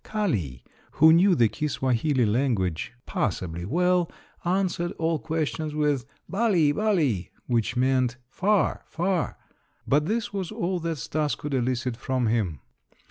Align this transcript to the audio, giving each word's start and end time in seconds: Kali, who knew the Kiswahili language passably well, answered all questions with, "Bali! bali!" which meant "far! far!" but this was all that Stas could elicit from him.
Kali, 0.03 0.63
who 0.93 1.13
knew 1.13 1.35
the 1.35 1.47
Kiswahili 1.47 2.25
language 2.25 2.91
passably 3.05 3.65
well, 3.65 4.11
answered 4.43 4.93
all 4.93 5.19
questions 5.19 5.75
with, 5.75 6.07
"Bali! 6.27 6.71
bali!" 6.71 7.29
which 7.45 7.77
meant 7.77 8.17
"far! 8.27 8.81
far!" 8.87 9.37
but 9.85 10.07
this 10.07 10.33
was 10.33 10.51
all 10.51 10.79
that 10.79 10.95
Stas 10.97 11.35
could 11.35 11.53
elicit 11.53 11.95
from 11.95 12.25
him. 12.25 12.61